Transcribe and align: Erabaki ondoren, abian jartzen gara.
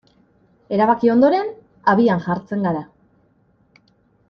Erabaki 0.77 1.11
ondoren, 1.15 1.51
abian 1.95 2.25
jartzen 2.25 2.67
gara. 2.69 2.83